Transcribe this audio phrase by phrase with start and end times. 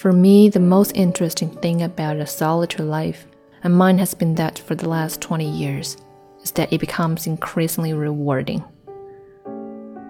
[0.00, 3.26] For me, the most interesting thing about a solitary life,
[3.62, 5.98] and mine has been that for the last 20 years,
[6.42, 8.64] is that it becomes increasingly rewarding.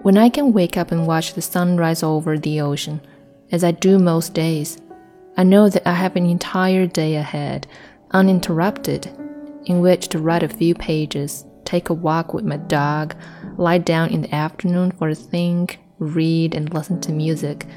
[0.03, 3.01] When I can wake up and watch the sun rise over the ocean,
[3.51, 4.77] as I do most days,
[5.35, 7.67] I know that I have an entire day ahead,
[8.11, 9.07] uninterrupted,
[9.65, 13.13] in which to write a few pages, take a walk with my dog,
[13.57, 17.67] lie down in the afternoon for a think, read, and listen to music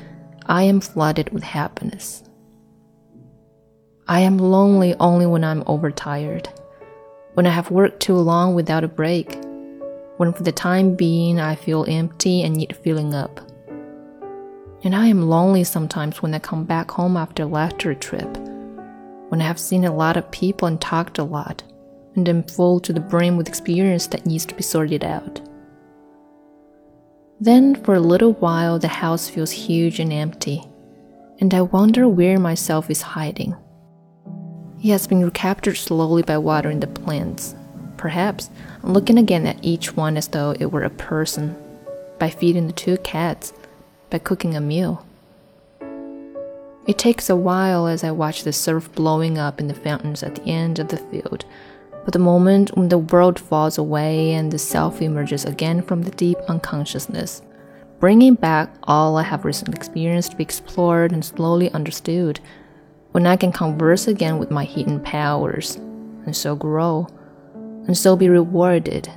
[0.47, 2.23] I am flooded with happiness.
[4.07, 6.51] I am lonely only when I'm overtired,
[7.33, 9.38] when I have worked too long without a break,
[10.19, 13.41] when for the time being I feel empty and need filling up.
[14.83, 18.37] And I am lonely sometimes when I come back home after a lecture trip,
[19.30, 21.63] when I have seen a lot of people and talked a lot,
[22.16, 25.41] and am full to the brim with experience that needs to be sorted out.
[27.41, 30.62] Then, for a little while, the house feels huge and empty,
[31.40, 33.57] and I wonder where myself is hiding.
[34.79, 37.55] He has been recaptured slowly by watering the plants.
[37.96, 38.51] Perhaps
[38.82, 41.57] looking again at each one as though it were a person,
[42.18, 43.52] by feeding the two cats,
[44.10, 45.05] by cooking a meal.
[46.87, 50.35] It takes a while as I watch the surf blowing up in the fountains at
[50.35, 51.46] the end of the field
[52.05, 56.11] but the moment when the world falls away and the self emerges again from the
[56.13, 57.43] deep unconsciousness,
[57.99, 62.41] bringing back all I have recently experienced to be explored and slowly understood,
[63.13, 65.77] when I can converse again with my hidden powers,
[66.27, 67.06] and so grow,
[67.55, 69.09] and so be rewarded,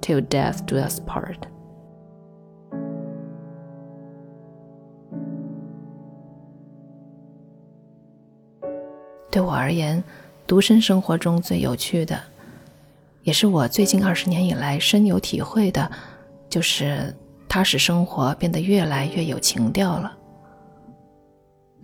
[0.00, 1.46] till death do us part.
[10.46, 12.20] 独身生活中最有趣的，
[13.22, 15.90] 也是我最近二十年以来深有体会的，
[16.50, 17.14] 就是
[17.48, 20.12] 它使生活变得越来越有情调了。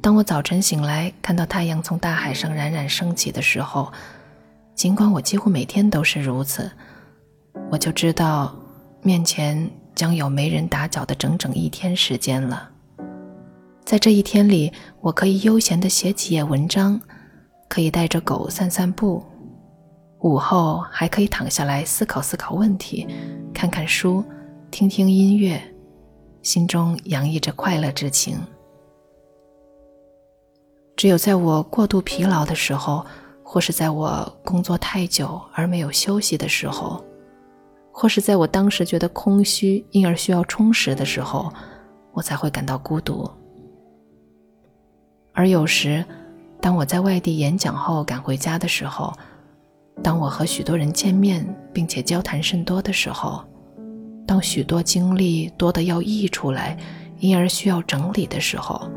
[0.03, 3.91] 当我早晨醒来，看到太阳从大海上冉冉升起的时候，
[4.75, 6.71] 尽管我几乎每天都是如此，
[7.71, 8.55] 我就知道
[9.03, 12.71] 面前将有没人打搅的整整一天时间了。
[13.85, 17.01] 在这一天里，我可以悠闲地写几页文章。
[17.71, 19.23] 可以带着狗散散步，
[20.23, 23.07] 午后还可以躺下来思考思考问题，
[23.55, 24.25] 看看书，
[24.73, 25.63] 听听音乐，
[26.43, 28.37] 心中洋溢着快乐之情。
[30.97, 33.07] 只有在我过度疲劳的时候，
[33.45, 37.01] 或是在我工作太久而没有休息的时候，
[37.93, 41.53] 或是在我当时觉得空虚，因而需要充实的时候，
[42.13, 43.31] 我才会感到孤独。
[45.33, 46.05] 而有时，
[46.61, 49.13] 当我在外地演讲后赶回家的时候，
[50.03, 53.43] 当我和许多人见面并且交谈甚多的时候，
[54.27, 56.79] 当许多经历多得要溢出来，
[57.19, 58.89] 因而需要整理的时候，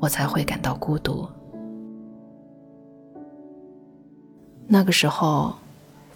[0.00, 1.28] 我才会感到孤独。
[4.66, 5.54] 那个时候，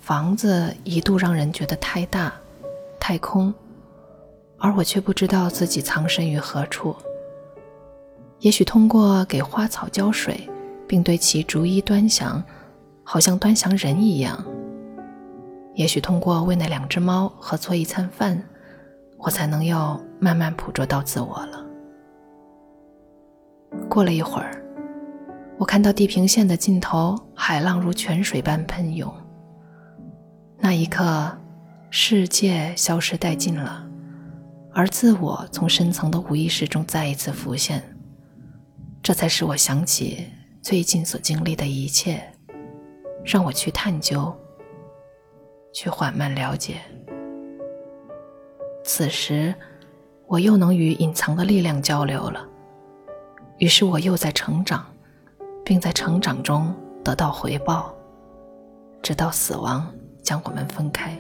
[0.01, 2.33] 房子一度让人觉得太大、
[2.99, 3.53] 太空，
[4.59, 6.97] 而我却不知道自己藏身于何处。
[8.41, 10.49] 也许通过给花草浇水。
[10.87, 12.43] 并对其逐一端详，
[13.03, 14.45] 好像端详人一样。
[15.75, 18.41] 也许通过喂那两只猫和做一餐饭，
[19.19, 21.65] 我才能又慢慢捕捉到自我了。
[23.89, 24.63] 过了一会儿，
[25.59, 29.13] 我看到地平线的尽头，海浪如泉水般喷涌。
[30.59, 31.37] 那一刻，
[31.91, 33.85] 世界消失殆尽了，
[34.73, 37.83] 而自我从深层的无意识中再一次浮现。
[39.03, 40.27] 这才使我想起。
[40.65, 42.27] 最近所经历的一切，
[43.23, 44.35] 让我去探究，
[45.75, 46.77] 去缓慢了解。
[48.83, 49.55] 此时，
[50.27, 52.49] 我又能与隐藏的力量交流了。
[53.59, 54.87] 于是我又在成长，
[55.63, 57.95] 并在成长中得到回报，
[59.03, 59.87] 直到死亡
[60.23, 61.15] 将我们分开。